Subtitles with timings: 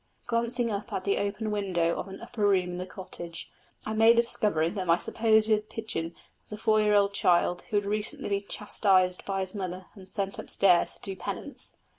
[0.25, 3.51] Glancing up at the open window of an upper room in the cottage,
[3.85, 7.75] I made the discovery that my supposed pigeon was a four year old child who
[7.75, 11.77] had recently been chastised by his mother and sent upstairs to do penance.